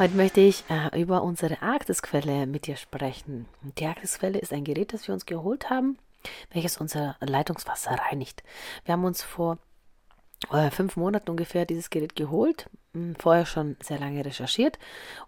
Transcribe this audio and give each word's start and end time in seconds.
Heute 0.00 0.16
möchte 0.16 0.40
ich 0.40 0.64
äh, 0.70 0.98
über 0.98 1.22
unsere 1.22 1.60
Arktisquelle 1.60 2.46
mit 2.46 2.66
dir 2.66 2.76
sprechen. 2.76 3.44
Die 3.60 3.84
Arktisquelle 3.84 4.38
ist 4.38 4.50
ein 4.50 4.64
Gerät, 4.64 4.94
das 4.94 5.06
wir 5.06 5.12
uns 5.12 5.26
geholt 5.26 5.68
haben, 5.68 5.98
welches 6.54 6.78
unser 6.78 7.16
Leitungswasser 7.20 7.90
reinigt. 7.90 8.42
Wir 8.86 8.94
haben 8.94 9.04
uns 9.04 9.22
vor 9.22 9.58
äh, 10.52 10.70
fünf 10.70 10.96
Monaten 10.96 11.28
ungefähr 11.28 11.66
dieses 11.66 11.90
Gerät 11.90 12.16
geholt, 12.16 12.70
hm, 12.94 13.14
vorher 13.16 13.44
schon 13.44 13.76
sehr 13.82 13.98
lange 13.98 14.24
recherchiert 14.24 14.78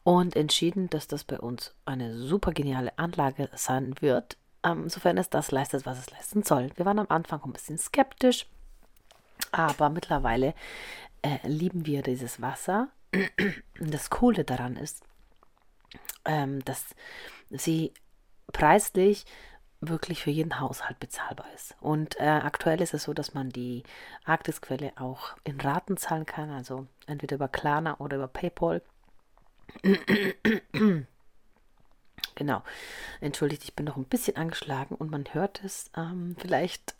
und 0.05 0.37
entschieden, 0.37 0.89
dass 0.89 1.07
das 1.07 1.25
bei 1.25 1.39
uns 1.39 1.75
eine 1.85 2.17
super 2.17 2.53
geniale 2.53 2.97
Anlage 2.99 3.51
sein 3.55 3.97
wird, 4.01 4.39
ähm, 4.65 4.89
sofern 4.89 5.19
es 5.19 5.29
das 5.29 5.51
leistet, 5.51 5.85
was 5.85 5.99
es 5.99 6.11
leisten 6.11 6.45
soll. 6.45 6.71
Wir 6.77 6.87
waren 6.87 6.99
am 6.99 7.11
Anfang 7.11 7.43
ein 7.45 7.53
bisschen 7.53 7.77
skeptisch, 7.77 8.47
aber 9.51 9.91
mittlerweile 9.91 10.55
äh, 11.21 11.47
lieben 11.47 11.85
wir 11.85 12.01
dieses 12.01 12.41
Wasser 12.41 12.89
das 13.79 14.11
Coole 14.11 14.45
daran 14.45 14.77
ist, 14.77 15.03
ähm, 16.25 16.65
dass 16.65 16.85
sie 17.51 17.93
preislich 18.53 19.25
wirklich 19.81 20.23
für 20.23 20.31
jeden 20.31 20.61
Haushalt 20.61 21.01
bezahlbar 21.01 21.47
ist. 21.55 21.75
Und 21.81 22.19
äh, 22.21 22.25
aktuell 22.25 22.81
ist 22.81 22.95
es 22.95 23.03
so, 23.05 23.13
dass 23.13 23.35
man 23.35 23.51
die 23.51 23.83
Arktisquelle 24.25 24.93
auch 24.97 25.37
in 25.43 25.61
Raten 25.61 25.97
zahlen 25.97 26.25
kann, 26.25 26.51
also 26.51 26.87
entweder 27.07 27.35
über 27.35 27.49
Klarna 27.49 27.97
oder 27.99 28.17
über 28.17 28.29
PayPal. 28.29 28.81
genau. 32.35 32.63
Entschuldigt, 33.21 33.65
ich 33.65 33.75
bin 33.75 33.87
noch 33.87 33.97
ein 33.97 34.05
bisschen 34.05 34.37
angeschlagen 34.37 34.95
und 34.95 35.11
man 35.11 35.25
hört 35.33 35.65
es. 35.65 35.91
Ähm, 35.97 36.37
vielleicht 36.39 36.95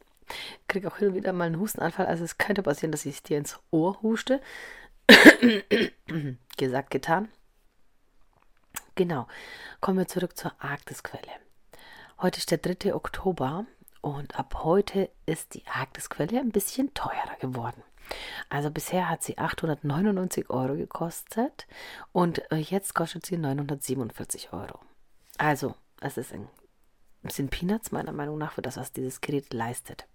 kriege 0.67 0.87
ich 0.87 0.93
auch 0.93 0.99
hin 0.99 1.09
und 1.09 1.15
wieder 1.15 1.33
mal 1.33 1.45
einen 1.45 1.61
Hustenanfall. 1.61 2.07
Also 2.07 2.25
es 2.25 2.39
könnte 2.39 2.65
passieren, 2.65 2.91
dass 2.91 3.07
ich 3.07 3.23
dir 3.23 3.39
ins 3.39 3.61
Ohr 3.71 4.03
huste. 4.03 4.41
Gesagt, 6.57 6.91
getan. 6.91 7.29
Genau. 8.95 9.27
Kommen 9.81 9.99
wir 9.99 10.09
zurück 10.09 10.37
zur 10.37 10.53
Arktisquelle. 10.63 11.33
Heute 12.21 12.39
ist 12.39 12.51
der 12.51 12.59
3. 12.59 12.95
Oktober 12.95 13.67
und 14.01 14.39
ab 14.39 14.63
heute 14.63 15.11
ist 15.27 15.55
die 15.55 15.67
Arktisquelle 15.67 16.39
ein 16.39 16.51
bisschen 16.51 16.93
teurer 16.95 17.37
geworden. 17.41 17.83
Also 18.49 18.71
bisher 18.71 19.09
hat 19.09 19.23
sie 19.23 19.39
899 19.39 20.51
Euro 20.51 20.77
gekostet 20.77 21.67
und 22.13 22.51
äh, 22.53 22.57
jetzt 22.57 22.95
kostet 22.95 23.27
sie 23.27 23.39
947 23.39 24.53
Euro. 24.53 24.81
Also, 25.39 25.75
es 26.01 26.17
ist 26.17 26.33
ein, 26.33 26.49
sind 27.29 27.51
Peanuts 27.51 27.93
meiner 27.93 28.13
Meinung 28.13 28.39
nach 28.39 28.53
für 28.53 28.63
das, 28.63 28.77
was 28.77 28.93
dieses 28.93 29.21
Gerät 29.21 29.53
leistet. 29.53 30.07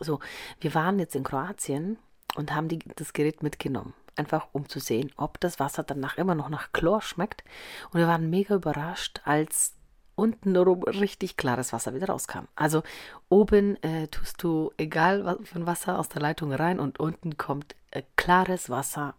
So, 0.00 0.20
wir 0.60 0.74
waren 0.74 0.98
jetzt 0.98 1.14
in 1.14 1.24
Kroatien 1.24 1.98
und 2.36 2.54
haben 2.54 2.68
die, 2.68 2.78
das 2.96 3.12
Gerät 3.12 3.42
mitgenommen. 3.42 3.94
Einfach 4.16 4.48
um 4.52 4.68
zu 4.68 4.78
sehen, 4.78 5.10
ob 5.16 5.40
das 5.40 5.58
Wasser 5.58 5.82
danach 5.82 6.18
immer 6.18 6.34
noch 6.34 6.48
nach 6.48 6.72
Chlor 6.72 7.00
schmeckt. 7.00 7.44
Und 7.90 8.00
wir 8.00 8.06
waren 8.06 8.28
mega 8.28 8.54
überrascht, 8.54 9.20
als 9.24 9.74
unten 10.14 10.56
richtig 10.56 11.36
klares 11.36 11.72
Wasser 11.72 11.94
wieder 11.94 12.08
rauskam. 12.08 12.46
Also 12.54 12.82
oben 13.28 13.82
äh, 13.82 14.08
tust 14.08 14.42
du 14.42 14.70
egal 14.76 15.24
was 15.24 15.38
für 15.44 15.58
ein 15.58 15.66
Wasser 15.66 15.98
aus 15.98 16.08
der 16.08 16.20
Leitung 16.20 16.52
rein 16.52 16.78
und 16.78 17.00
unten 17.00 17.36
kommt 17.38 17.74
äh, 17.90 18.02
klares 18.16 18.68
Wasser 18.68 19.14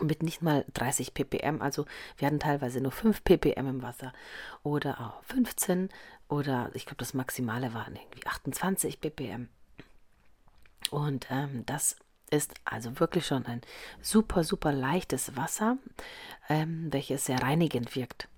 mit 0.00 0.22
nicht 0.22 0.42
mal 0.42 0.64
30 0.74 1.12
ppm. 1.12 1.60
Also 1.60 1.86
wir 2.16 2.26
hatten 2.26 2.38
teilweise 2.38 2.80
nur 2.80 2.92
5 2.92 3.24
ppm 3.24 3.66
im 3.66 3.82
Wasser 3.82 4.12
oder 4.62 5.00
auch 5.00 5.22
15 5.24 5.88
oder 6.28 6.70
ich 6.74 6.86
glaube 6.86 6.98
das 6.98 7.14
Maximale 7.14 7.74
waren 7.74 7.96
irgendwie 7.96 8.26
28 8.26 9.00
ppm. 9.00 9.48
Und 10.90 11.26
ähm, 11.30 11.64
das 11.66 11.96
ist 12.30 12.54
also 12.64 13.00
wirklich 13.00 13.26
schon 13.26 13.46
ein 13.46 13.60
super, 14.00 14.44
super 14.44 14.72
leichtes 14.72 15.36
Wasser, 15.36 15.78
ähm, 16.48 16.88
welches 16.90 17.24
sehr 17.24 17.42
reinigend 17.42 17.94
wirkt. 17.96 18.28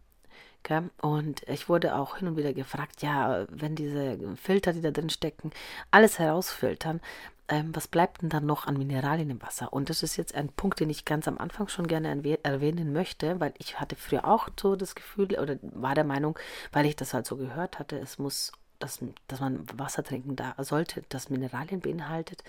Okay? 0.65 0.83
Und 1.01 1.43
ich 1.49 1.69
wurde 1.69 1.97
auch 1.97 2.19
hin 2.19 2.29
und 2.29 2.37
wieder 2.37 2.53
gefragt, 2.53 3.03
ja, 3.03 3.47
wenn 3.51 3.75
diese 3.75 4.19
Filter, 4.37 4.73
die 4.73 4.81
da 4.81 4.91
drin 4.91 5.11
stecken, 5.11 5.51
alles 5.91 6.19
herausfiltern, 6.19 7.01
ähm, 7.49 7.75
was 7.75 7.89
bleibt 7.89 8.23
denn 8.23 8.29
dann 8.29 8.47
noch 8.47 8.67
an 8.67 8.79
Mineralien 8.79 9.29
im 9.31 9.43
Wasser? 9.43 9.73
Und 9.73 9.91
das 9.91 10.03
ist 10.03 10.17
jetzt 10.17 10.35
ein 10.35 10.49
Punkt, 10.49 10.81
den 10.81 10.91
ich 10.91 11.05
ganz 11.05 11.27
am 11.27 11.39
Anfang 11.39 11.69
schon 11.69 11.89
gerne 11.89 12.09
erwähnen 12.45 12.93
möchte, 12.93 13.41
weil 13.41 13.53
ich 13.59 13.81
hatte 13.81 13.97
früher 13.97 14.25
auch 14.25 14.49
so 14.61 14.77
das 14.77 14.95
Gefühl 14.95 15.39
oder 15.39 15.59
war 15.63 15.95
der 15.95 16.05
Meinung, 16.05 16.39
weil 16.71 16.87
ich 16.87 16.97
das 16.97 17.13
halt 17.13 17.27
so 17.27 17.37
gehört 17.37 17.79
hatte, 17.79 17.99
es 17.99 18.19
muss 18.19 18.53
dass, 18.79 18.99
dass 19.29 19.41
man 19.41 19.65
Wasser 19.79 20.03
trinken 20.03 20.35
da 20.35 20.55
sollte, 20.59 21.05
das 21.09 21.31
Mineralien 21.31 21.81
beinhaltet. 21.81 22.43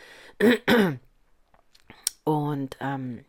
Und 2.24 2.78
ähm, 2.80 3.26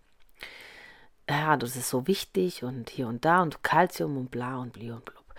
ja, 1.29 1.57
das 1.57 1.77
ist 1.77 1.89
so 1.89 2.07
wichtig 2.07 2.65
und 2.65 2.91
hier 2.91 3.09
und 3.09 3.25
da 3.25 3.43
und 3.43 3.63
Kalzium 3.63 4.17
und 4.17 4.31
bla 4.31 4.59
und 4.59 4.73
bli 4.73 4.91
und 4.91 5.05
blub. 5.05 5.35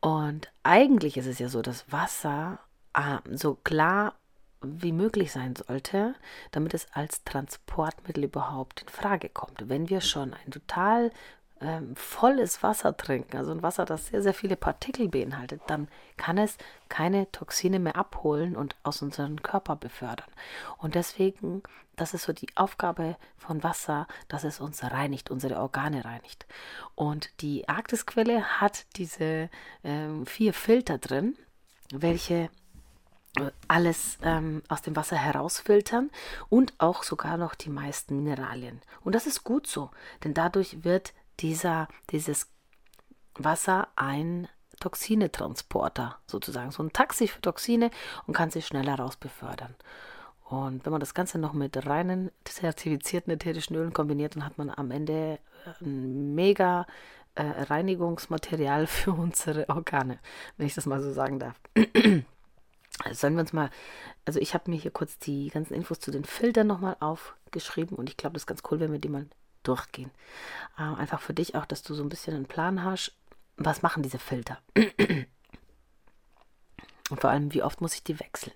Und 0.00 0.50
eigentlich 0.62 1.16
ist 1.16 1.26
es 1.26 1.38
ja 1.38 1.48
so, 1.48 1.62
dass 1.62 1.90
Wasser 1.92 2.58
äh, 2.94 3.18
so 3.30 3.54
klar 3.54 4.14
wie 4.62 4.92
möglich 4.92 5.32
sein 5.32 5.54
sollte, 5.56 6.14
damit 6.50 6.74
es 6.74 6.86
als 6.92 7.24
Transportmittel 7.24 8.24
überhaupt 8.24 8.82
in 8.82 8.88
Frage 8.88 9.28
kommt. 9.28 9.68
Wenn 9.68 9.88
wir 9.88 10.00
schon 10.00 10.34
ein 10.34 10.50
total 10.50 11.10
ähm, 11.62 11.96
volles 11.96 12.62
Wasser 12.62 12.96
trinken, 12.96 13.36
also 13.36 13.52
ein 13.52 13.62
Wasser, 13.62 13.84
das 13.84 14.08
sehr, 14.08 14.22
sehr 14.22 14.34
viele 14.34 14.56
Partikel 14.56 15.08
beinhaltet, 15.08 15.62
dann 15.66 15.88
kann 16.16 16.38
es 16.38 16.56
keine 16.88 17.30
Toxine 17.32 17.78
mehr 17.78 17.96
abholen 17.96 18.56
und 18.56 18.76
aus 18.82 19.02
unserem 19.02 19.42
Körper 19.42 19.76
befördern. 19.76 20.30
Und 20.78 20.94
deswegen, 20.94 21.62
das 21.96 22.14
ist 22.14 22.24
so 22.24 22.32
die 22.32 22.48
Aufgabe 22.54 23.16
von 23.36 23.62
Wasser, 23.62 24.06
dass 24.28 24.44
es 24.44 24.60
uns 24.60 24.82
reinigt, 24.82 25.30
unsere 25.30 25.58
Organe 25.58 26.04
reinigt. 26.04 26.46
Und 26.94 27.30
die 27.40 27.68
Arktisquelle 27.68 28.60
hat 28.60 28.86
diese 28.96 29.48
ähm, 29.84 30.26
vier 30.26 30.52
Filter 30.52 30.98
drin, 30.98 31.36
welche 31.92 32.50
äh, 33.38 33.50
alles 33.66 34.18
ähm, 34.22 34.62
aus 34.68 34.82
dem 34.82 34.94
Wasser 34.94 35.16
herausfiltern 35.16 36.10
und 36.50 36.74
auch 36.76 37.02
sogar 37.02 37.38
noch 37.38 37.54
die 37.54 37.70
meisten 37.70 38.22
Mineralien. 38.22 38.82
Und 39.04 39.14
das 39.14 39.26
ist 39.26 39.42
gut 39.42 39.66
so, 39.66 39.90
denn 40.22 40.34
dadurch 40.34 40.84
wird 40.84 41.14
dieser, 41.42 41.88
dieses 42.10 42.48
Wasser 43.34 43.88
ein 43.96 44.48
Toxinetransporter 44.80 46.18
sozusagen, 46.26 46.70
so 46.70 46.82
ein 46.82 46.92
Taxi 46.92 47.28
für 47.28 47.40
Toxine 47.40 47.90
und 48.26 48.34
kann 48.34 48.50
sie 48.50 48.62
schneller 48.62 48.96
raus 48.96 49.16
befördern. 49.16 49.74
Und 50.44 50.84
wenn 50.84 50.92
man 50.92 51.00
das 51.00 51.14
Ganze 51.14 51.38
noch 51.38 51.52
mit 51.52 51.86
reinen 51.86 52.30
zertifizierten 52.44 53.32
ätherischen 53.32 53.76
Ölen 53.76 53.92
kombiniert, 53.92 54.36
dann 54.36 54.44
hat 54.44 54.58
man 54.58 54.70
am 54.70 54.90
Ende 54.90 55.38
äh, 55.64 55.84
ein 55.84 56.34
mega 56.34 56.86
äh, 57.34 57.42
Reinigungsmaterial 57.42 58.86
für 58.86 59.12
unsere 59.12 59.68
Organe, 59.68 60.18
wenn 60.56 60.66
ich 60.66 60.74
das 60.74 60.86
mal 60.86 61.00
so 61.00 61.12
sagen 61.12 61.38
darf. 61.38 61.58
Also 63.02 63.20
sollen 63.20 63.34
wir 63.34 63.40
uns 63.40 63.54
mal, 63.54 63.70
also 64.26 64.38
ich 64.38 64.52
habe 64.52 64.70
mir 64.70 64.76
hier 64.76 64.90
kurz 64.90 65.18
die 65.18 65.48
ganzen 65.48 65.72
Infos 65.72 65.98
zu 65.98 66.10
den 66.10 66.24
Filtern 66.24 66.66
nochmal 66.66 66.96
aufgeschrieben 67.00 67.96
und 67.96 68.10
ich 68.10 68.18
glaube, 68.18 68.34
das 68.34 68.42
ist 68.42 68.46
ganz 68.46 68.62
cool, 68.70 68.80
wenn 68.80 68.92
wir 68.92 68.98
die 68.98 69.08
mal 69.08 69.26
durchgehen. 69.62 70.10
Äh, 70.78 70.82
einfach 70.82 71.20
für 71.20 71.34
dich 71.34 71.54
auch, 71.54 71.66
dass 71.66 71.82
du 71.82 71.94
so 71.94 72.02
ein 72.02 72.08
bisschen 72.08 72.34
einen 72.34 72.46
Plan 72.46 72.84
hast, 72.84 73.14
was 73.56 73.82
machen 73.82 74.02
diese 74.02 74.18
Filter? 74.18 74.58
Und 77.10 77.20
vor 77.20 77.30
allem, 77.30 77.52
wie 77.52 77.62
oft 77.62 77.80
muss 77.80 77.94
ich 77.94 78.04
die 78.04 78.18
wechseln? 78.20 78.54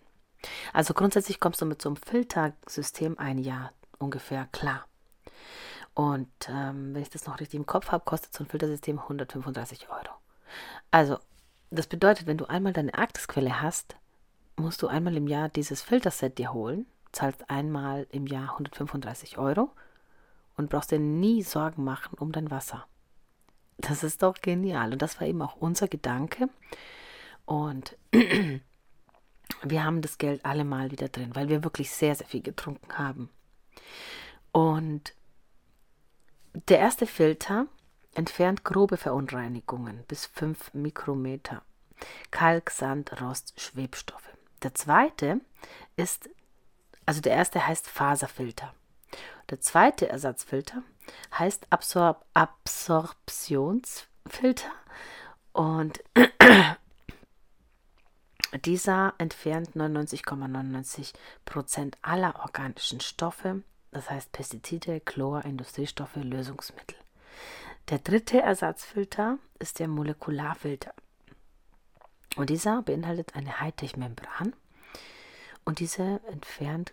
Also 0.72 0.94
grundsätzlich 0.94 1.40
kommst 1.40 1.60
du 1.60 1.66
mit 1.66 1.82
so 1.82 1.88
einem 1.88 1.96
Filtersystem 1.96 3.18
ein 3.18 3.38
Jahr 3.38 3.72
ungefähr 3.98 4.46
klar. 4.52 4.86
Und 5.94 6.28
ähm, 6.48 6.94
wenn 6.94 7.02
ich 7.02 7.10
das 7.10 7.26
noch 7.26 7.40
richtig 7.40 7.58
im 7.58 7.66
Kopf 7.66 7.90
habe, 7.90 8.04
kostet 8.04 8.34
so 8.34 8.44
ein 8.44 8.48
Filtersystem 8.48 8.98
135 8.98 9.88
Euro. 9.88 10.14
Also, 10.90 11.18
das 11.70 11.86
bedeutet, 11.86 12.26
wenn 12.26 12.38
du 12.38 12.46
einmal 12.46 12.72
deine 12.72 12.94
Arktisquelle 12.94 13.60
hast, 13.62 13.96
musst 14.56 14.82
du 14.82 14.88
einmal 14.88 15.16
im 15.16 15.26
Jahr 15.26 15.48
dieses 15.48 15.82
Filterset 15.82 16.38
dir 16.38 16.52
holen, 16.52 16.86
zahlst 17.12 17.48
einmal 17.50 18.06
im 18.10 18.26
Jahr 18.26 18.52
135 18.52 19.38
Euro 19.38 19.70
und 20.56 20.70
brauchst 20.70 20.90
dir 20.90 20.98
nie 20.98 21.42
Sorgen 21.42 21.84
machen 21.84 22.16
um 22.18 22.32
dein 22.32 22.50
Wasser. 22.50 22.86
Das 23.78 24.02
ist 24.02 24.22
doch 24.22 24.40
genial. 24.40 24.92
Und 24.92 25.02
das 25.02 25.20
war 25.20 25.26
eben 25.26 25.42
auch 25.42 25.56
unser 25.56 25.88
Gedanke. 25.88 26.48
Und 27.44 27.96
wir 28.12 29.84
haben 29.84 30.02
das 30.02 30.18
Geld 30.18 30.44
allemal 30.44 30.90
wieder 30.90 31.08
drin, 31.08 31.34
weil 31.34 31.48
wir 31.48 31.62
wirklich 31.62 31.90
sehr, 31.90 32.14
sehr 32.14 32.26
viel 32.26 32.42
getrunken 32.42 32.96
haben. 32.98 33.28
Und 34.52 35.14
der 36.68 36.78
erste 36.78 37.06
Filter 37.06 37.66
entfernt 38.14 38.64
grobe 38.64 38.96
Verunreinigungen 38.96 40.04
bis 40.08 40.24
5 40.26 40.72
Mikrometer. 40.72 41.62
Kalk, 42.30 42.70
Sand, 42.70 43.20
Rost, 43.20 43.60
Schwebstoffe. 43.60 44.30
Der 44.62 44.74
zweite 44.74 45.40
ist, 45.96 46.30
also 47.04 47.20
der 47.20 47.32
erste 47.32 47.66
heißt 47.66 47.88
Faserfilter. 47.88 48.74
Der 49.50 49.60
zweite 49.60 50.08
Ersatzfilter 50.08 50.82
heißt 51.38 51.66
Absor 51.70 52.24
Absorptionsfilter 52.34 54.72
und 55.52 56.02
dieser 58.64 59.14
entfernt 59.18 59.76
99,99% 59.76 61.14
,99 61.46 61.92
aller 62.02 62.40
organischen 62.40 63.00
Stoffe, 63.00 63.62
das 63.92 64.10
heißt 64.10 64.32
Pestizide, 64.32 64.98
Chlor, 65.00 65.44
Industriestoffe, 65.44 66.18
Lösungsmittel. 66.20 66.96
Der 67.88 68.00
dritte 68.00 68.40
Ersatzfilter 68.40 69.38
ist 69.60 69.78
der 69.78 69.86
Molekularfilter. 69.86 70.92
Und 72.34 72.50
dieser 72.50 72.82
beinhaltet 72.82 73.36
eine 73.36 73.60
Hightech-Membran 73.60 74.56
und 75.64 75.78
diese 75.78 76.20
entfernt 76.26 76.92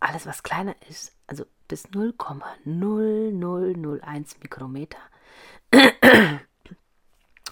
alles, 0.00 0.26
was 0.26 0.42
kleiner 0.42 0.74
ist, 0.88 1.14
also 1.26 1.44
bis 1.68 1.86
0,0001 1.86 4.36
Mikrometer. 4.42 4.98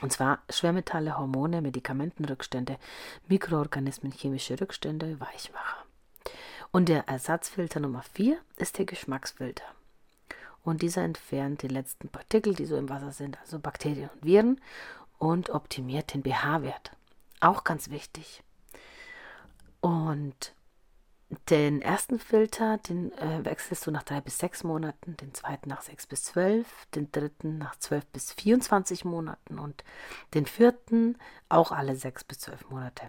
Und 0.00 0.12
zwar 0.12 0.42
Schwermetalle, 0.50 1.18
Hormone, 1.18 1.62
Medikamentenrückstände, 1.62 2.78
Mikroorganismen, 3.28 4.12
chemische 4.12 4.60
Rückstände, 4.60 5.20
Weichmacher. 5.20 5.84
Und 6.72 6.88
der 6.88 7.08
Ersatzfilter 7.08 7.80
Nummer 7.80 8.02
4 8.14 8.38
ist 8.56 8.78
der 8.78 8.86
Geschmacksfilter. 8.86 9.64
Und 10.64 10.82
dieser 10.82 11.02
entfernt 11.02 11.62
die 11.62 11.68
letzten 11.68 12.08
Partikel, 12.08 12.54
die 12.54 12.66
so 12.66 12.76
im 12.76 12.88
Wasser 12.88 13.12
sind, 13.12 13.38
also 13.40 13.58
Bakterien 13.58 14.10
und 14.10 14.24
Viren, 14.24 14.60
und 15.18 15.50
optimiert 15.50 16.14
den 16.14 16.22
pH-Wert. 16.22 16.92
Auch 17.40 17.64
ganz 17.64 17.90
wichtig. 17.90 18.44
Und 19.80 20.54
den 21.48 21.80
ersten 21.80 22.18
Filter, 22.18 22.78
den 22.78 23.12
äh, 23.12 23.44
wechselst 23.44 23.86
du 23.86 23.90
nach 23.90 24.02
drei 24.02 24.20
bis 24.20 24.38
sechs 24.38 24.64
Monaten, 24.64 25.16
den 25.16 25.32
zweiten 25.32 25.68
nach 25.68 25.82
sechs 25.82 26.06
bis 26.06 26.24
zwölf, 26.24 26.86
den 26.94 27.10
dritten 27.10 27.58
nach 27.58 27.76
zwölf 27.76 28.04
bis 28.06 28.32
24 28.32 29.04
Monaten 29.04 29.58
und 29.58 29.82
den 30.34 30.46
vierten 30.46 31.16
auch 31.48 31.72
alle 31.72 31.96
sechs 31.96 32.24
bis 32.24 32.40
zwölf 32.40 32.68
Monate. 32.68 33.08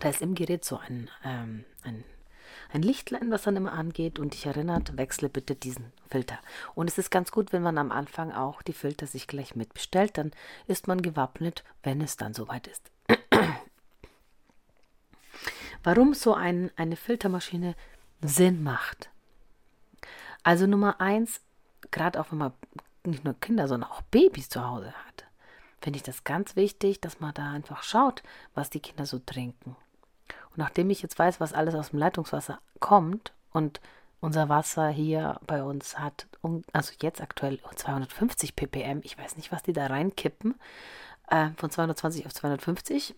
Da 0.00 0.08
ist 0.08 0.22
im 0.22 0.34
Gerät 0.34 0.64
so 0.64 0.78
ein, 0.78 1.10
ähm, 1.24 1.64
ein, 1.82 2.04
ein 2.72 2.82
Lichtlein, 2.82 3.30
was 3.30 3.42
dann 3.42 3.56
immer 3.56 3.72
angeht 3.72 4.18
und 4.18 4.32
dich 4.32 4.46
erinnert, 4.46 4.96
wechsle 4.96 5.28
bitte 5.28 5.54
diesen 5.54 5.92
Filter. 6.08 6.38
Und 6.74 6.88
es 6.88 6.98
ist 6.98 7.10
ganz 7.10 7.30
gut, 7.30 7.52
wenn 7.52 7.62
man 7.62 7.78
am 7.78 7.92
Anfang 7.92 8.32
auch 8.32 8.62
die 8.62 8.72
Filter 8.72 9.06
sich 9.06 9.26
gleich 9.26 9.54
mitbestellt, 9.54 10.16
dann 10.16 10.32
ist 10.66 10.88
man 10.88 11.02
gewappnet, 11.02 11.64
wenn 11.82 12.00
es 12.00 12.16
dann 12.16 12.34
soweit 12.34 12.66
ist 12.66 12.90
warum 15.86 16.14
so 16.14 16.34
ein, 16.34 16.72
eine 16.74 16.96
Filtermaschine 16.96 17.76
Sinn 18.20 18.64
macht. 18.64 19.08
Also 20.42 20.66
Nummer 20.66 21.00
eins, 21.00 21.40
gerade 21.92 22.20
auch 22.20 22.32
wenn 22.32 22.38
man 22.38 22.52
nicht 23.04 23.24
nur 23.24 23.34
Kinder, 23.34 23.68
sondern 23.68 23.88
auch 23.88 24.02
Babys 24.02 24.48
zu 24.48 24.66
Hause 24.66 24.92
hat, 25.06 25.26
finde 25.80 25.98
ich 25.98 26.02
das 26.02 26.24
ganz 26.24 26.56
wichtig, 26.56 27.00
dass 27.00 27.20
man 27.20 27.32
da 27.34 27.52
einfach 27.52 27.84
schaut, 27.84 28.24
was 28.52 28.68
die 28.68 28.80
Kinder 28.80 29.06
so 29.06 29.20
trinken. 29.20 29.76
Und 30.50 30.58
nachdem 30.58 30.90
ich 30.90 31.02
jetzt 31.02 31.20
weiß, 31.20 31.38
was 31.38 31.52
alles 31.52 31.76
aus 31.76 31.90
dem 31.90 32.00
Leitungswasser 32.00 32.58
kommt 32.80 33.32
und 33.52 33.80
unser 34.18 34.48
Wasser 34.48 34.88
hier 34.88 35.38
bei 35.46 35.62
uns 35.62 35.96
hat, 36.00 36.26
also 36.72 36.94
jetzt 37.00 37.20
aktuell 37.20 37.60
250 37.76 38.56
ppm, 38.56 39.02
ich 39.04 39.16
weiß 39.16 39.36
nicht, 39.36 39.52
was 39.52 39.62
die 39.62 39.72
da 39.72 39.86
reinkippen, 39.86 40.56
äh, 41.28 41.50
von 41.56 41.70
220 41.70 42.26
auf 42.26 42.34
250, 42.34 43.14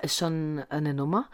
ist 0.00 0.16
schon 0.16 0.64
eine 0.68 0.94
Nummer. 0.94 1.28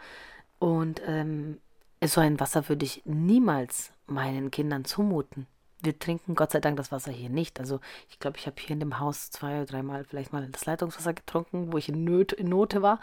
Und 0.59 1.01
ähm, 1.05 1.59
so 2.03 2.21
ein 2.21 2.39
Wasser 2.39 2.67
würde 2.69 2.85
ich 2.85 3.01
niemals 3.05 3.91
meinen 4.07 4.51
Kindern 4.51 4.85
zumuten. 4.85 5.47
Wir 5.81 5.97
trinken 5.97 6.35
Gott 6.35 6.51
sei 6.51 6.59
Dank 6.59 6.75
das 6.75 6.91
Wasser 6.91 7.11
hier 7.11 7.29
nicht. 7.29 7.59
Also 7.59 7.79
ich 8.09 8.19
glaube, 8.19 8.37
ich 8.37 8.47
habe 8.47 8.57
hier 8.59 8.71
in 8.71 8.81
dem 8.81 8.99
Haus 8.99 9.31
zwei 9.31 9.57
oder 9.57 9.65
dreimal 9.65 10.03
vielleicht 10.03 10.33
mal 10.33 10.45
das 10.47 10.65
Leitungswasser 10.65 11.13
getrunken, 11.13 11.71
wo 11.71 11.77
ich 11.77 11.87
in, 11.87 12.03
Not, 12.03 12.33
in 12.33 12.49
Note 12.49 12.81
war 12.81 12.99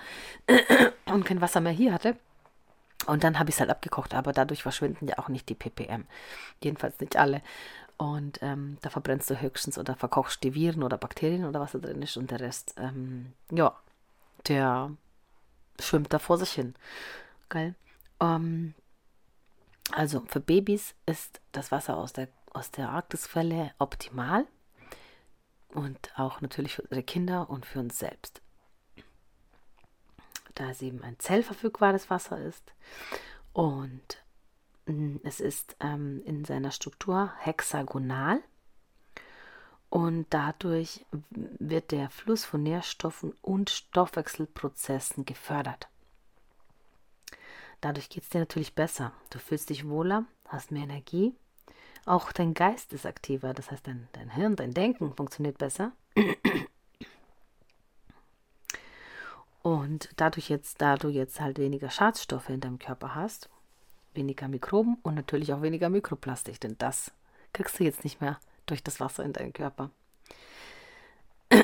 und 1.06 1.24
kein 1.24 1.40
Wasser 1.40 1.60
mehr 1.60 1.72
hier 1.72 1.92
hatte. 1.92 2.16
Und 3.06 3.24
dann 3.24 3.38
habe 3.38 3.50
ich 3.50 3.56
es 3.56 3.60
halt 3.60 3.70
abgekocht, 3.70 4.14
aber 4.14 4.32
dadurch 4.32 4.62
verschwinden 4.62 5.06
ja 5.06 5.18
auch 5.18 5.28
nicht 5.28 5.48
die 5.48 5.54
ppm. 5.54 6.04
Jedenfalls 6.62 6.98
nicht 7.00 7.16
alle. 7.16 7.40
Und 7.98 8.42
ähm, 8.42 8.76
da 8.82 8.90
verbrennst 8.90 9.30
du 9.30 9.40
höchstens 9.40 9.78
oder 9.78 9.94
verkochst 9.94 10.42
die 10.42 10.54
Viren 10.54 10.82
oder 10.82 10.98
Bakterien 10.98 11.46
oder 11.46 11.60
was 11.60 11.72
da 11.72 11.78
drin 11.78 12.02
ist 12.02 12.16
und 12.16 12.30
der 12.30 12.40
Rest, 12.40 12.74
ähm, 12.78 13.32
ja, 13.50 13.74
der 14.48 14.90
schwimmt 15.80 16.12
da 16.12 16.18
vor 16.18 16.38
sich 16.38 16.52
hin. 16.52 16.74
Geil. 17.48 17.74
Ähm, 18.20 18.74
also 19.92 20.22
für 20.28 20.40
Babys 20.40 20.94
ist 21.06 21.40
das 21.52 21.70
Wasser 21.70 21.96
aus 21.96 22.12
der, 22.12 22.28
aus 22.52 22.70
der 22.70 22.90
Arktisquelle 22.90 23.72
optimal. 23.78 24.46
Und 25.68 26.18
auch 26.18 26.40
natürlich 26.40 26.74
für 26.74 26.82
unsere 26.82 27.02
Kinder 27.02 27.50
und 27.50 27.66
für 27.66 27.80
uns 27.80 27.98
selbst. 27.98 28.40
Da 30.54 30.70
es 30.70 30.80
eben 30.80 31.02
ein 31.02 31.18
zellverfügbares 31.18 32.08
Wasser 32.08 32.38
ist. 32.38 32.72
Und 33.52 34.22
mm, 34.86 35.16
es 35.22 35.40
ist 35.40 35.76
ähm, 35.80 36.22
in 36.24 36.44
seiner 36.44 36.70
Struktur 36.70 37.32
hexagonal. 37.38 38.42
Und 39.90 40.26
dadurch 40.30 41.06
wird 41.30 41.90
der 41.92 42.10
Fluss 42.10 42.44
von 42.44 42.62
Nährstoffen 42.62 43.32
und 43.42 43.70
Stoffwechselprozessen 43.70 45.24
gefördert. 45.24 45.88
Dadurch 47.80 48.08
geht 48.08 48.24
es 48.24 48.30
dir 48.30 48.40
natürlich 48.40 48.74
besser. 48.74 49.12
Du 49.30 49.38
fühlst 49.38 49.70
dich 49.70 49.88
wohler, 49.88 50.24
hast 50.48 50.72
mehr 50.72 50.82
Energie. 50.82 51.34
Auch 52.04 52.32
dein 52.32 52.54
Geist 52.54 52.92
ist 52.92 53.06
aktiver, 53.06 53.52
das 53.54 53.70
heißt, 53.70 53.86
dein, 53.86 54.08
dein 54.12 54.30
Hirn, 54.30 54.56
dein 54.56 54.72
Denken 54.74 55.14
funktioniert 55.14 55.58
besser. 55.58 55.92
Und 59.62 60.10
dadurch 60.16 60.48
jetzt, 60.48 60.80
da 60.80 60.96
du 60.96 61.08
jetzt 61.08 61.40
halt 61.40 61.58
weniger 61.58 61.90
Schadstoffe 61.90 62.48
in 62.50 62.60
deinem 62.60 62.78
Körper 62.78 63.16
hast, 63.16 63.50
weniger 64.14 64.46
Mikroben 64.46 64.98
und 65.02 65.16
natürlich 65.16 65.52
auch 65.52 65.62
weniger 65.62 65.88
Mikroplastik, 65.88 66.60
denn 66.60 66.76
das 66.78 67.10
kriegst 67.52 67.80
du 67.80 67.84
jetzt 67.84 68.04
nicht 68.04 68.20
mehr 68.20 68.38
durch 68.66 68.82
das 68.82 69.00
Wasser 69.00 69.24
in 69.24 69.32
deinen 69.32 69.52
Körper. 69.52 69.90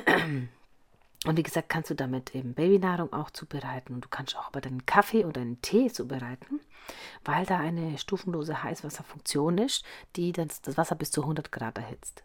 Und 1.24 1.36
wie 1.36 1.42
gesagt, 1.44 1.68
kannst 1.68 1.88
du 1.88 1.94
damit 1.94 2.34
eben 2.34 2.54
Babynahrung 2.54 3.12
auch 3.12 3.30
zubereiten. 3.30 3.94
Und 3.94 4.04
du 4.04 4.08
kannst 4.08 4.36
auch 4.36 4.48
aber 4.48 4.60
deinen 4.60 4.86
Kaffee 4.86 5.24
oder 5.24 5.34
deinen 5.34 5.62
Tee 5.62 5.90
zubereiten, 5.92 6.60
weil 7.24 7.46
da 7.46 7.58
eine 7.58 7.96
stufenlose 7.96 8.62
Heißwasserfunktion 8.62 9.58
ist, 9.58 9.84
die 10.16 10.32
das, 10.32 10.62
das 10.62 10.76
Wasser 10.76 10.96
bis 10.96 11.12
zu 11.12 11.22
100 11.22 11.52
Grad 11.52 11.78
erhitzt. 11.78 12.24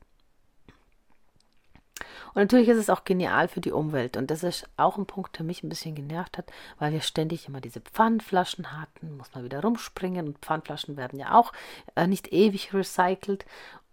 Und 2.33 2.41
natürlich 2.43 2.69
ist 2.69 2.77
es 2.77 2.89
auch 2.89 3.03
genial 3.03 3.47
für 3.47 3.61
die 3.61 3.71
Umwelt. 3.71 4.17
Und 4.17 4.31
das 4.31 4.43
ist 4.43 4.67
auch 4.77 4.97
ein 4.97 5.05
Punkt, 5.05 5.37
der 5.37 5.45
mich 5.45 5.63
ein 5.63 5.69
bisschen 5.69 5.95
genervt 5.95 6.37
hat, 6.37 6.51
weil 6.79 6.91
wir 6.91 7.01
ständig 7.01 7.47
immer 7.47 7.61
diese 7.61 7.81
Pfandflaschen 7.81 8.79
hatten, 8.79 9.17
muss 9.17 9.33
man 9.33 9.43
wieder 9.43 9.61
rumspringen. 9.61 10.27
Und 10.27 10.39
Pfandflaschen 10.39 10.97
werden 10.97 11.19
ja 11.19 11.33
auch 11.33 11.53
äh, 11.95 12.07
nicht 12.07 12.33
ewig 12.33 12.73
recycelt. 12.73 13.45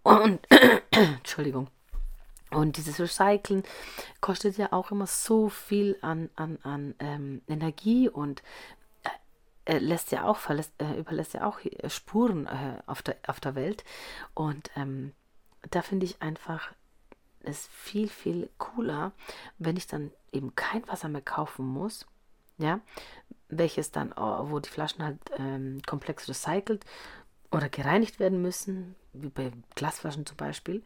Und, 0.05 0.39
Entschuldigung. 0.91 1.67
Und 2.51 2.77
dieses 2.77 2.99
Recyceln 2.99 3.63
kostet 4.21 4.55
ja 4.57 4.71
auch 4.71 4.91
immer 4.91 5.07
so 5.07 5.49
viel 5.49 5.97
an, 6.01 6.29
an, 6.35 6.59
an 6.61 6.95
ähm, 6.99 7.41
Energie 7.47 8.07
und 8.07 8.43
äh, 9.65 9.79
lässt 9.79 10.11
ja 10.11 10.25
auch, 10.25 10.37
verlässt, 10.37 10.73
äh, 10.79 10.93
überlässt 10.93 11.33
ja 11.33 11.47
auch 11.47 11.59
äh, 11.65 11.89
Spuren 11.89 12.45
äh, 12.45 12.83
auf, 12.85 13.01
der, 13.01 13.17
auf 13.25 13.39
der 13.39 13.55
Welt. 13.55 13.83
Und 14.35 14.69
ähm, 14.75 15.13
da 15.71 15.81
finde 15.81 16.05
ich 16.05 16.21
einfach 16.21 16.71
es 17.41 17.67
viel, 17.67 18.07
viel 18.07 18.51
cooler, 18.59 19.11
wenn 19.57 19.75
ich 19.75 19.87
dann 19.87 20.11
eben 20.31 20.55
kein 20.55 20.87
Wasser 20.87 21.09
mehr 21.09 21.21
kaufen 21.21 21.65
muss, 21.65 22.05
ja, 22.59 22.79
welches 23.49 23.91
dann, 23.91 24.13
oh, 24.15 24.51
wo 24.51 24.59
die 24.59 24.69
Flaschen 24.69 25.03
halt 25.03 25.19
ähm, 25.37 25.81
komplex 25.87 26.29
recycelt 26.29 26.85
oder 27.55 27.69
gereinigt 27.69 28.19
werden 28.19 28.41
müssen, 28.41 28.95
wie 29.13 29.29
bei 29.29 29.51
Glasflaschen 29.75 30.25
zum 30.25 30.35
Beispiel. 30.35 30.83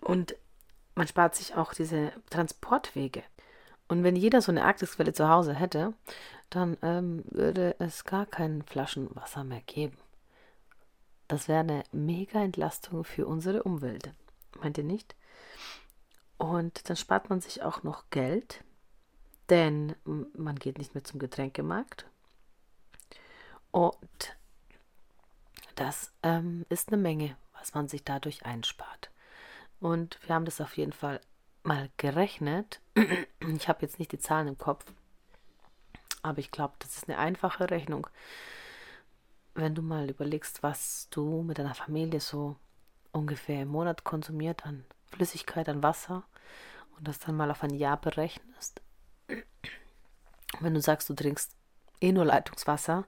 Und 0.00 0.34
man 0.94 1.06
spart 1.06 1.34
sich 1.34 1.54
auch 1.56 1.74
diese 1.74 2.12
Transportwege. 2.30 3.22
Und 3.86 4.02
wenn 4.02 4.16
jeder 4.16 4.40
so 4.40 4.50
eine 4.50 4.64
Arktisquelle 4.64 5.12
zu 5.12 5.28
Hause 5.28 5.52
hätte, 5.54 5.92
dann 6.48 6.78
ähm, 6.80 7.22
würde 7.26 7.76
es 7.80 8.04
gar 8.04 8.24
kein 8.24 8.62
Flaschenwasser 8.62 9.44
mehr 9.44 9.60
geben. 9.66 9.98
Das 11.28 11.48
wäre 11.48 11.60
eine 11.60 11.82
mega 11.92 12.42
Entlastung 12.42 13.04
für 13.04 13.26
unsere 13.26 13.62
Umwelt. 13.62 14.10
Meint 14.60 14.78
ihr 14.78 14.84
nicht? 14.84 15.14
Und 16.38 16.88
dann 16.88 16.96
spart 16.96 17.28
man 17.28 17.42
sich 17.42 17.62
auch 17.62 17.82
noch 17.82 18.08
Geld. 18.08 18.64
denn 19.50 19.94
man 20.32 20.56
geht 20.56 20.78
nicht 20.78 20.94
mehr 20.94 21.04
zum 21.04 21.18
Getränkemarkt. 21.18 22.06
Und 23.70 24.36
das 25.74 26.12
ähm, 26.22 26.64
ist 26.68 26.88
eine 26.88 27.00
Menge, 27.00 27.36
was 27.58 27.74
man 27.74 27.88
sich 27.88 28.04
dadurch 28.04 28.44
einspart. 28.44 29.10
Und 29.80 30.18
wir 30.26 30.34
haben 30.34 30.44
das 30.44 30.60
auf 30.60 30.76
jeden 30.76 30.92
Fall 30.92 31.20
mal 31.62 31.90
gerechnet. 31.96 32.80
Ich 33.40 33.68
habe 33.68 33.82
jetzt 33.82 33.98
nicht 33.98 34.10
die 34.10 34.18
Zahlen 34.18 34.48
im 34.48 34.56
Kopf, 34.56 34.86
aber 36.22 36.38
ich 36.38 36.50
glaube, 36.50 36.72
das 36.78 36.96
ist 36.96 37.10
eine 37.10 37.18
einfache 37.18 37.70
Rechnung. 37.70 38.06
Wenn 39.54 39.74
du 39.74 39.82
mal 39.82 40.08
überlegst, 40.08 40.62
was 40.62 41.08
du 41.10 41.42
mit 41.42 41.58
deiner 41.58 41.74
Familie 41.74 42.20
so 42.20 42.56
ungefähr 43.12 43.62
im 43.62 43.68
Monat 43.68 44.02
konsumiert 44.02 44.64
an 44.64 44.86
Flüssigkeit, 45.08 45.68
an 45.68 45.82
Wasser 45.82 46.24
und 46.96 47.06
das 47.06 47.18
dann 47.18 47.36
mal 47.36 47.50
auf 47.50 47.62
ein 47.62 47.74
Jahr 47.74 48.00
berechnest. 48.00 48.80
Wenn 50.60 50.74
du 50.74 50.80
sagst, 50.80 51.10
du 51.10 51.14
trinkst 51.14 51.54
eh 52.00 52.12
nur 52.12 52.24
Leitungswasser, 52.24 53.04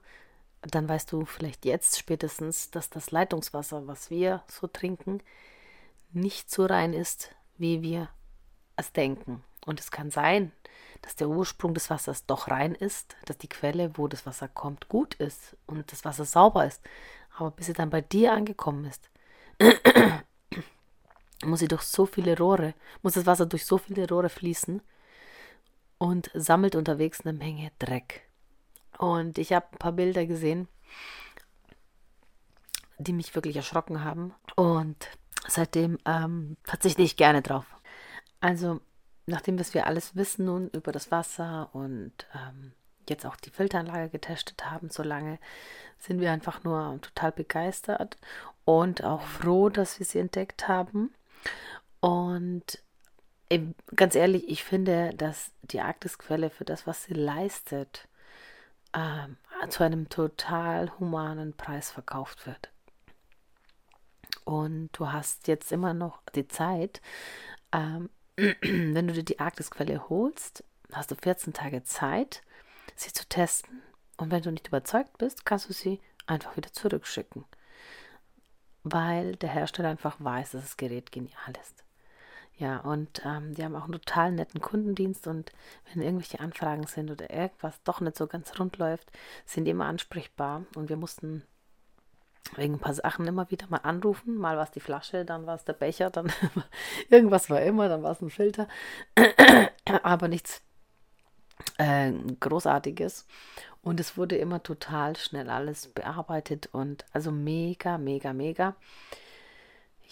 dann 0.61 0.89
weißt 0.89 1.11
du 1.11 1.25
vielleicht 1.25 1.65
jetzt 1.65 1.97
spätestens, 1.97 2.71
dass 2.71 2.89
das 2.89 3.11
Leitungswasser, 3.11 3.87
was 3.87 4.09
wir 4.09 4.43
so 4.47 4.67
trinken, 4.67 5.21
nicht 6.11 6.49
so 6.49 6.65
rein 6.65 6.93
ist, 6.93 7.35
wie 7.57 7.81
wir 7.81 8.09
es 8.75 8.91
denken. 8.91 9.43
Und 9.65 9.79
es 9.79 9.91
kann 9.91 10.11
sein, 10.11 10.51
dass 11.01 11.15
der 11.15 11.29
Ursprung 11.29 11.73
des 11.73 11.89
Wassers 11.89 12.25
doch 12.25 12.47
rein 12.47 12.73
ist, 12.73 13.15
dass 13.25 13.37
die 13.37 13.49
Quelle, 13.49 13.97
wo 13.97 14.07
das 14.07 14.25
Wasser 14.25 14.47
kommt, 14.47 14.87
gut 14.87 15.15
ist 15.15 15.57
und 15.65 15.91
das 15.91 16.05
Wasser 16.05 16.25
sauber 16.25 16.65
ist. 16.65 16.81
Aber 17.37 17.51
bis 17.51 17.67
sie 17.67 17.73
dann 17.73 17.89
bei 17.89 18.01
dir 18.01 18.33
angekommen 18.33 18.85
ist, 18.85 19.09
muss 21.45 21.59
sie 21.59 21.67
durch 21.67 21.83
so 21.83 22.05
viele 22.05 22.37
Rohre, 22.37 22.73
muss 23.03 23.13
das 23.13 23.25
Wasser 23.25 23.45
durch 23.45 23.65
so 23.65 23.77
viele 23.77 24.07
Rohre 24.07 24.29
fließen 24.29 24.81
und 25.97 26.31
sammelt 26.33 26.75
unterwegs 26.75 27.21
eine 27.21 27.33
Menge 27.33 27.71
Dreck. 27.79 28.26
Und 28.97 29.37
ich 29.37 29.53
habe 29.53 29.67
ein 29.71 29.77
paar 29.77 29.91
Bilder 29.91 30.25
gesehen, 30.25 30.67
die 32.97 33.13
mich 33.13 33.33
wirklich 33.35 33.55
erschrocken 33.55 34.03
haben. 34.03 34.33
Und 34.55 35.07
seitdem 35.47 35.97
ähm, 36.05 36.57
verzichte 36.63 37.01
ich 37.03 37.15
gerne 37.15 37.41
drauf. 37.41 37.65
Also, 38.39 38.79
nachdem 39.25 39.59
wir 39.59 39.85
alles 39.85 40.15
wissen 40.15 40.45
nun 40.45 40.69
über 40.69 40.91
das 40.91 41.11
Wasser 41.11 41.69
und 41.73 42.13
ähm, 42.33 42.73
jetzt 43.09 43.25
auch 43.25 43.35
die 43.35 43.49
Filteranlage 43.49 44.09
getestet 44.09 44.69
haben, 44.69 44.89
so 44.89 45.03
lange, 45.03 45.39
sind 45.99 46.21
wir 46.21 46.31
einfach 46.31 46.63
nur 46.63 46.99
total 47.01 47.31
begeistert 47.31 48.17
und 48.65 49.03
auch 49.03 49.21
froh, 49.21 49.69
dass 49.69 49.99
wir 49.99 50.05
sie 50.05 50.19
entdeckt 50.19 50.67
haben. 50.67 51.13
Und 51.99 52.79
ganz 53.95 54.15
ehrlich, 54.15 54.47
ich 54.49 54.63
finde, 54.63 55.13
dass 55.15 55.51
die 55.61 55.81
Arktisquelle 55.81 56.49
für 56.49 56.65
das, 56.65 56.85
was 56.85 57.05
sie 57.05 57.13
leistet, 57.13 58.07
ähm, 58.93 59.37
zu 59.69 59.83
einem 59.83 60.09
total 60.09 60.91
humanen 60.99 61.53
Preis 61.53 61.91
verkauft 61.91 62.45
wird. 62.45 62.71
Und 64.45 64.89
du 64.93 65.11
hast 65.11 65.47
jetzt 65.47 65.71
immer 65.71 65.93
noch 65.93 66.21
die 66.35 66.47
Zeit, 66.47 67.01
ähm, 67.71 68.09
wenn 68.35 69.07
du 69.07 69.13
dir 69.13 69.23
die 69.23 69.39
Arktisquelle 69.39 70.09
holst, 70.09 70.63
hast 70.93 71.11
du 71.11 71.15
14 71.15 71.53
Tage 71.53 71.83
Zeit, 71.83 72.41
sie 72.95 73.11
zu 73.11 73.27
testen. 73.27 73.81
Und 74.17 74.31
wenn 74.31 74.41
du 74.41 74.51
nicht 74.51 74.67
überzeugt 74.67 75.17
bist, 75.17 75.45
kannst 75.45 75.69
du 75.69 75.73
sie 75.73 75.99
einfach 76.25 76.55
wieder 76.57 76.71
zurückschicken. 76.71 77.45
Weil 78.83 79.35
der 79.35 79.49
Hersteller 79.49 79.89
einfach 79.89 80.15
weiß, 80.19 80.51
dass 80.51 80.61
das 80.61 80.77
Gerät 80.77 81.11
genial 81.11 81.53
ist. 81.61 81.83
Ja, 82.57 82.79
und 82.79 83.21
ähm, 83.23 83.53
die 83.53 83.63
haben 83.63 83.75
auch 83.75 83.83
einen 83.83 83.93
total 83.93 84.31
netten 84.31 84.61
Kundendienst 84.61 85.27
und 85.27 85.51
wenn 85.93 86.01
irgendwelche 86.01 86.39
Anfragen 86.39 86.87
sind 86.87 87.11
oder 87.11 87.29
irgendwas 87.29 87.81
doch 87.83 88.01
nicht 88.01 88.17
so 88.17 88.25
ganz 88.25 88.59
rund 88.59 88.77
läuft, 88.77 89.11
sind 89.45 89.65
die 89.65 89.71
immer 89.71 89.85
ansprechbar. 89.85 90.65
Und 90.75 90.89
wir 90.89 90.97
mussten 90.97 91.43
wegen 92.55 92.75
ein 92.75 92.79
paar 92.79 92.95
Sachen 92.95 93.27
immer 93.27 93.51
wieder 93.51 93.67
mal 93.69 93.81
anrufen. 93.83 94.37
Mal 94.37 94.57
war 94.57 94.63
es 94.63 94.71
die 94.71 94.79
Flasche, 94.79 95.23
dann 95.23 95.45
war 95.45 95.55
es 95.55 95.65
der 95.65 95.73
Becher, 95.73 96.09
dann 96.09 96.31
irgendwas 97.09 97.49
war 97.51 97.61
immer, 97.61 97.89
dann 97.89 98.01
war 98.01 98.11
es 98.11 98.21
ein 98.21 98.31
Filter. 98.31 98.67
Aber 100.03 100.27
nichts 100.27 100.61
äh, 101.77 102.11
Großartiges. 102.39 103.27
Und 103.83 103.99
es 103.99 104.17
wurde 104.17 104.35
immer 104.37 104.63
total 104.63 105.15
schnell 105.15 105.49
alles 105.49 105.87
bearbeitet 105.87 106.69
und 106.71 107.05
also 107.13 107.31
mega, 107.31 107.97
mega, 107.97 108.33
mega. 108.33 108.75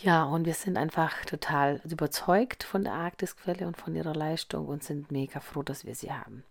Ja, 0.01 0.25
und 0.25 0.45
wir 0.45 0.53
sind 0.53 0.77
einfach 0.77 1.23
total 1.25 1.81
überzeugt 1.85 2.63
von 2.63 2.83
der 2.83 2.93
Arktisquelle 2.93 3.65
und 3.65 3.77
von 3.77 3.95
ihrer 3.95 4.13
Leistung 4.13 4.67
und 4.67 4.83
sind 4.83 5.11
mega 5.11 5.39
froh, 5.39 5.63
dass 5.63 5.85
wir 5.85 5.95
sie 5.95 6.11
haben. 6.11 6.43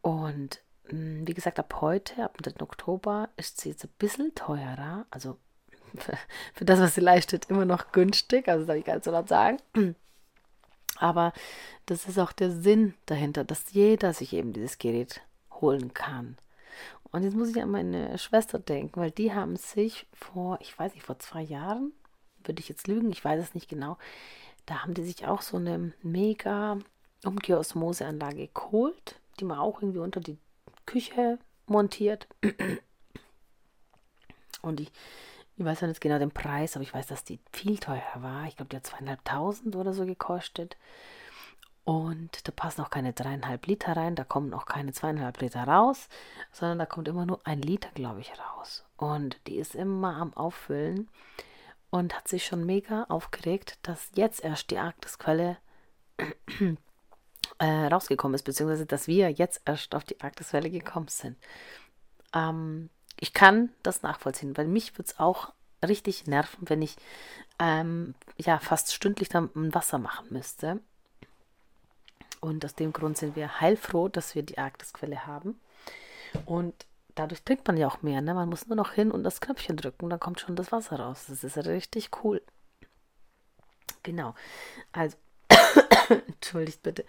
Und 0.00 0.60
hm, 0.84 1.26
wie 1.26 1.34
gesagt, 1.34 1.58
ab 1.58 1.80
heute, 1.80 2.24
ab 2.24 2.36
dem 2.38 2.54
3. 2.54 2.62
Oktober, 2.62 3.28
ist 3.36 3.60
sie 3.60 3.70
jetzt 3.70 3.84
ein 3.84 3.90
bisschen 3.98 4.34
teurer. 4.34 5.06
Also 5.10 5.36
für, 5.96 6.16
für 6.54 6.64
das, 6.64 6.80
was 6.80 6.94
sie 6.94 7.00
leistet, 7.00 7.46
immer 7.50 7.64
noch 7.64 7.92
günstig. 7.92 8.48
Also, 8.48 8.60
das 8.60 8.68
darf 8.68 8.76
ich 8.76 8.84
gar 8.84 8.94
nicht 8.94 9.04
so 9.04 9.10
laut 9.10 9.28
sagen. 9.28 9.58
Aber 10.96 11.32
das 11.86 12.06
ist 12.06 12.18
auch 12.18 12.32
der 12.32 12.50
Sinn 12.50 12.94
dahinter, 13.06 13.44
dass 13.44 13.72
jeder 13.72 14.12
sich 14.12 14.32
eben 14.32 14.52
dieses 14.52 14.78
Gerät 14.78 15.20
holen 15.52 15.94
kann. 15.94 16.36
Und 17.10 17.22
jetzt 17.22 17.36
muss 17.36 17.48
ich 17.48 17.62
an 17.62 17.70
meine 17.70 18.18
Schwester 18.18 18.58
denken, 18.58 19.00
weil 19.00 19.10
die 19.10 19.32
haben 19.32 19.56
sich 19.56 20.06
vor, 20.12 20.58
ich 20.60 20.78
weiß 20.78 20.94
nicht, 20.94 21.04
vor 21.04 21.18
zwei 21.18 21.42
Jahren 21.42 21.92
würde 22.44 22.60
ich 22.60 22.68
jetzt 22.68 22.88
lügen, 22.88 23.10
ich 23.10 23.24
weiß 23.24 23.42
es 23.42 23.54
nicht 23.54 23.68
genau. 23.68 23.98
Da 24.66 24.82
haben 24.82 24.94
die 24.94 25.04
sich 25.04 25.26
auch 25.26 25.42
so 25.42 25.56
eine 25.56 25.92
mega 26.02 26.78
Umkehrosmoseanlage 27.24 28.48
geholt, 28.48 29.20
die 29.40 29.44
man 29.44 29.58
auch 29.58 29.80
irgendwie 29.80 30.00
unter 30.00 30.20
die 30.20 30.38
Küche 30.86 31.38
montiert. 31.66 32.28
Und 34.62 34.80
ich, 34.80 34.92
ich 35.56 35.64
weiß 35.64 35.82
nicht 35.82 36.00
genau 36.00 36.18
den 36.18 36.30
Preis, 36.30 36.76
aber 36.76 36.82
ich 36.82 36.94
weiß, 36.94 37.06
dass 37.06 37.24
die 37.24 37.40
viel 37.52 37.78
teurer 37.78 38.22
war. 38.22 38.46
Ich 38.46 38.56
glaube, 38.56 38.68
die 38.70 38.76
hat 38.76 38.86
zweieinhalbtausend 38.86 39.76
oder 39.76 39.92
so 39.92 40.04
gekostet. 40.04 40.76
Und 41.84 42.46
da 42.46 42.52
passen 42.52 42.82
auch 42.82 42.90
keine 42.90 43.14
dreieinhalb 43.14 43.66
Liter 43.66 43.96
rein, 43.96 44.14
da 44.14 44.22
kommen 44.22 44.52
auch 44.52 44.66
keine 44.66 44.92
zweieinhalb 44.92 45.40
Liter 45.40 45.64
raus, 45.64 46.10
sondern 46.52 46.78
da 46.78 46.84
kommt 46.84 47.08
immer 47.08 47.24
nur 47.24 47.40
ein 47.44 47.62
Liter, 47.62 47.88
glaube 47.94 48.20
ich, 48.20 48.30
raus. 48.38 48.84
Und 48.98 49.38
die 49.46 49.56
ist 49.56 49.74
immer 49.74 50.16
am 50.16 50.34
Auffüllen 50.34 51.08
und 51.90 52.14
hat 52.14 52.28
sich 52.28 52.44
schon 52.44 52.64
mega 52.64 53.04
aufgeregt, 53.04 53.78
dass 53.82 54.10
jetzt 54.14 54.44
erst 54.44 54.70
die 54.70 54.78
Arktisquelle 54.78 55.56
äh, 57.58 57.66
rausgekommen 57.66 58.34
ist, 58.34 58.44
beziehungsweise 58.44 58.86
dass 58.86 59.06
wir 59.08 59.30
jetzt 59.30 59.62
erst 59.64 59.94
auf 59.94 60.04
die 60.04 60.20
Arktisquelle 60.20 60.70
gekommen 60.70 61.08
sind. 61.08 61.36
Ähm, 62.34 62.90
ich 63.18 63.32
kann 63.32 63.70
das 63.82 64.02
nachvollziehen, 64.02 64.56
weil 64.56 64.68
mich 64.68 64.94
würde 64.94 65.10
es 65.10 65.18
auch 65.18 65.52
richtig 65.86 66.26
nerven, 66.26 66.68
wenn 66.68 66.82
ich 66.82 66.96
ähm, 67.58 68.14
ja 68.36 68.58
fast 68.58 68.92
stündlich 68.92 69.28
dann 69.28 69.50
Wasser 69.54 69.98
machen 69.98 70.26
müsste. 70.30 70.80
Und 72.40 72.64
aus 72.64 72.74
dem 72.74 72.92
Grund 72.92 73.16
sind 73.16 73.34
wir 73.34 73.60
heilfroh, 73.60 74.08
dass 74.08 74.34
wir 74.34 74.42
die 74.42 74.58
Arktisquelle 74.58 75.26
haben. 75.26 75.60
Und 76.44 76.86
dadurch 77.18 77.42
trinkt 77.42 77.66
man 77.66 77.76
ja 77.76 77.88
auch 77.88 78.02
mehr. 78.02 78.20
Ne? 78.20 78.34
Man 78.34 78.48
muss 78.48 78.66
nur 78.66 78.76
noch 78.76 78.92
hin 78.92 79.10
und 79.10 79.24
das 79.24 79.40
Knöpfchen 79.40 79.76
drücken, 79.76 80.08
dann 80.08 80.20
kommt 80.20 80.40
schon 80.40 80.56
das 80.56 80.72
Wasser 80.72 81.00
raus. 81.00 81.26
Das 81.28 81.44
ist 81.44 81.56
richtig 81.58 82.10
cool. 82.22 82.42
Genau. 84.02 84.34
Also, 84.92 85.16
entschuldigt 86.28 86.82
bitte. 86.82 87.04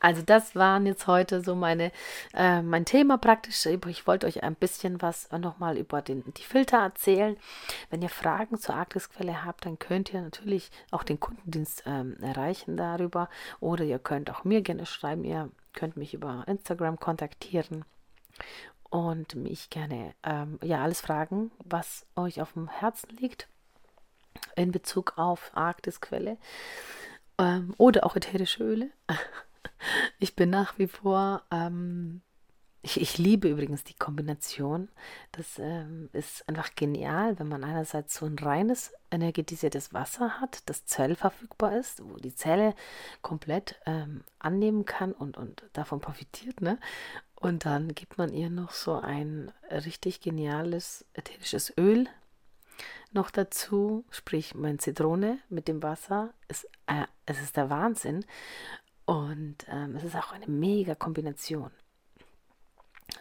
Also 0.00 0.22
das 0.22 0.56
waren 0.56 0.86
jetzt 0.86 1.06
heute 1.06 1.42
so 1.42 1.54
meine, 1.54 1.92
äh, 2.34 2.62
mein 2.62 2.84
Thema 2.84 3.18
praktisch. 3.18 3.64
Ich 3.66 4.06
wollte 4.06 4.26
euch 4.26 4.42
ein 4.42 4.54
bisschen 4.54 5.00
was 5.00 5.30
nochmal 5.30 5.78
über 5.78 6.02
den, 6.02 6.24
die 6.34 6.42
Filter 6.42 6.78
erzählen. 6.78 7.36
Wenn 7.90 8.02
ihr 8.02 8.08
Fragen 8.08 8.58
zur 8.58 8.74
Arktisquelle 8.74 9.44
habt, 9.44 9.66
dann 9.66 9.78
könnt 9.78 10.12
ihr 10.12 10.20
natürlich 10.20 10.70
auch 10.90 11.04
den 11.04 11.20
Kundendienst 11.20 11.84
ähm, 11.86 12.16
erreichen 12.20 12.76
darüber. 12.76 13.28
Oder 13.60 13.84
ihr 13.84 13.98
könnt 13.98 14.30
auch 14.30 14.44
mir 14.44 14.62
gerne 14.62 14.86
schreiben. 14.86 15.24
Ihr 15.24 15.50
könnt 15.72 15.96
mich 15.96 16.14
über 16.14 16.44
Instagram 16.48 16.98
kontaktieren 16.98 17.84
und 18.92 19.34
mich 19.36 19.70
gerne 19.70 20.14
ähm, 20.22 20.58
ja 20.62 20.82
alles 20.82 21.00
fragen, 21.00 21.50
was 21.64 22.04
euch 22.14 22.42
auf 22.42 22.52
dem 22.52 22.68
Herzen 22.68 23.16
liegt 23.16 23.48
in 24.54 24.70
Bezug 24.70 25.14
auf 25.16 25.50
Arktisquelle 25.54 26.36
ähm, 27.38 27.74
oder 27.78 28.04
auch 28.04 28.16
ätherische 28.16 28.62
Öle. 28.62 28.90
ich 30.18 30.36
bin 30.36 30.50
nach 30.50 30.78
wie 30.78 30.88
vor 30.88 31.42
ähm, 31.50 32.20
ich, 32.82 33.00
ich, 33.00 33.16
liebe 33.16 33.48
übrigens 33.48 33.84
die 33.84 33.94
Kombination. 33.94 34.88
Das 35.30 35.58
ähm, 35.60 36.10
ist 36.12 36.46
einfach 36.48 36.74
genial, 36.74 37.38
wenn 37.38 37.48
man 37.48 37.62
einerseits 37.62 38.16
so 38.16 38.26
ein 38.26 38.36
reines, 38.36 38.92
energetisiertes 39.10 39.94
Wasser 39.94 40.40
hat, 40.40 40.68
das 40.68 40.84
zellverfügbar 40.84 41.78
ist, 41.78 42.04
wo 42.04 42.16
die 42.16 42.34
Zelle 42.34 42.74
komplett 43.22 43.80
ähm, 43.86 44.24
annehmen 44.40 44.84
kann 44.84 45.12
und, 45.12 45.36
und 45.36 45.62
davon 45.72 46.00
profitiert. 46.00 46.60
Ne? 46.60 46.78
Und 47.42 47.64
dann 47.64 47.92
gibt 47.96 48.18
man 48.18 48.32
ihr 48.32 48.50
noch 48.50 48.70
so 48.70 48.94
ein 48.94 49.52
richtig 49.68 50.20
geniales 50.20 51.04
ätherisches 51.12 51.76
Öl 51.76 52.06
noch 53.10 53.30
dazu, 53.30 54.04
sprich 54.10 54.54
meine 54.54 54.78
Zitrone 54.78 55.40
mit 55.48 55.66
dem 55.66 55.82
Wasser. 55.82 56.32
Ist, 56.46 56.66
äh, 56.86 57.04
es 57.26 57.42
ist 57.42 57.56
der 57.56 57.68
Wahnsinn. 57.68 58.24
Und 59.06 59.56
ähm, 59.68 59.96
es 59.96 60.04
ist 60.04 60.14
auch 60.14 60.30
eine 60.30 60.46
mega 60.46 60.94
Kombination. 60.94 61.72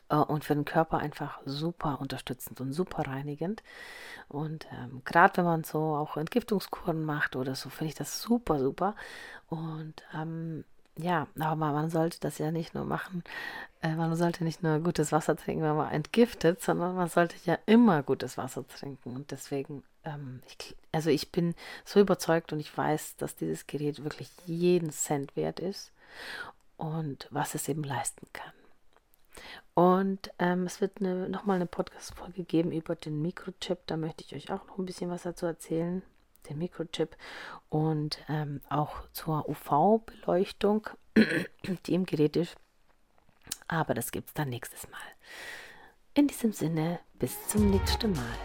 Äh, 0.10 0.18
und 0.18 0.46
für 0.46 0.54
den 0.54 0.66
Körper 0.66 1.00
einfach 1.00 1.42
super 1.46 2.00
unterstützend 2.00 2.62
und 2.62 2.74
super 2.74 3.08
reinigend. 3.08 3.64
Und 4.28 4.68
ähm, 4.72 5.02
gerade 5.04 5.38
wenn 5.38 5.46
man 5.46 5.64
so 5.64 5.80
auch 5.80 6.16
Entgiftungskuren 6.16 7.04
macht 7.04 7.36
oder 7.36 7.56
so, 7.56 7.70
finde 7.70 7.90
ich 7.90 7.96
das 7.96 8.22
super, 8.22 8.60
super. 8.60 8.96
Und 9.48 10.04
ähm, 10.14 10.64
ja, 10.98 11.28
aber 11.40 11.72
man 11.72 11.90
sollte 11.90 12.20
das 12.20 12.38
ja 12.38 12.52
nicht 12.52 12.74
nur 12.76 12.86
machen, 12.86 13.24
äh, 13.82 13.96
man 13.96 14.16
sollte 14.16 14.44
nicht 14.44 14.62
nur 14.62 14.80
gutes 14.80 15.12
Wasser 15.12 15.36
trinken, 15.36 15.64
wenn 15.64 15.76
man 15.76 15.92
entgiftet, 15.92 16.62
sondern 16.62 16.96
man 16.96 17.08
sollte 17.10 17.36
ja 17.46 17.58
immer 17.66 18.04
gutes 18.04 18.38
Wasser 18.38 18.68
trinken. 18.68 19.16
Und 19.16 19.32
deswegen, 19.32 19.84
ähm, 20.04 20.42
ich, 20.48 20.76
also 20.92 21.10
ich 21.10 21.32
bin 21.32 21.56
so 21.86 22.00
überzeugt 22.00 22.54
und 22.54 22.60
ich 22.60 22.76
weiß, 22.76 23.16
dass 23.18 23.36
dieses 23.36 23.68
Gerät 23.68 24.04
wirklich 24.04 24.30
jeden 24.46 24.92
Cent 24.92 25.36
wert 25.36 25.60
ist 25.60 25.92
und 26.78 27.28
was 27.32 27.56
es 27.56 27.70
eben 27.70 27.84
leisten 27.84 28.28
kann. 28.34 28.54
Und 29.74 30.32
ähm, 30.40 30.66
es 30.66 30.82
wird 30.82 31.00
eine, 31.00 31.30
nochmal 31.30 31.56
eine 31.56 31.66
Podcast-Folge 31.66 32.44
geben 32.44 32.72
über 32.72 32.96
den 32.96 33.22
Mikrochip. 33.22 33.80
Da 33.88 33.98
möchte 33.98 34.24
ich 34.24 34.36
euch 34.36 34.52
auch 34.52 34.68
noch 34.68 34.78
ein 34.78 34.86
bisschen 34.86 35.10
was 35.10 35.24
dazu 35.24 35.46
erzählen. 35.46 36.04
Den 36.50 36.58
Mikrochip 36.58 37.16
und 37.70 38.20
ähm, 38.28 38.62
auch 38.70 39.08
zur 39.14 39.48
UV-Beleuchtung, 39.48 40.90
die 41.86 41.94
im 41.94 42.06
Gerät 42.06 42.36
ist. 42.36 42.56
Aber 43.68 43.94
das 43.94 44.12
gibt 44.12 44.30
es 44.30 44.34
dann 44.34 44.50
nächstes 44.50 44.90
Mal. 44.90 45.00
In 46.14 46.28
diesem 46.28 46.52
Sinne, 46.52 47.00
bis 47.20 47.48
zum 47.48 47.70
nächsten 47.70 48.12
Mal. 48.12 48.38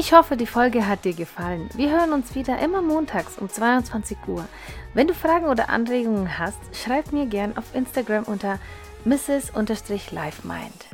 Ich 0.00 0.14
hoffe, 0.14 0.38
die 0.38 0.46
Folge 0.46 0.86
hat 0.86 1.04
dir 1.04 1.12
gefallen. 1.12 1.68
Wir 1.74 1.90
hören 1.90 2.14
uns 2.14 2.34
wieder 2.34 2.58
immer 2.58 2.80
montags 2.80 3.36
um 3.36 3.50
22 3.50 4.16
Uhr. 4.28 4.48
Wenn 4.94 5.06
du 5.06 5.12
Fragen 5.12 5.44
oder 5.44 5.68
Anregungen 5.68 6.38
hast, 6.38 6.58
schreib 6.72 7.12
mir 7.12 7.26
gern 7.26 7.58
auf 7.58 7.74
Instagram 7.74 8.24
unter 8.24 8.58
mrs-livemind. 9.04 10.86